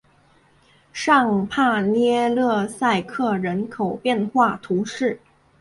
[0.91, 5.19] 尚帕涅勒塞克人口变化图示